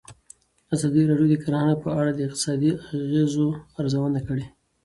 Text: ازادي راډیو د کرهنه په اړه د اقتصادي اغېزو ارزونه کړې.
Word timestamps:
ازادي 0.75 1.01
راډیو 1.09 1.29
د 1.31 1.35
کرهنه 1.43 1.75
په 1.83 1.89
اړه 1.99 2.11
د 2.13 2.19
اقتصادي 2.27 2.71
اغېزو 3.03 3.45
ارزونه 3.79 4.19
کړې. 4.27 4.45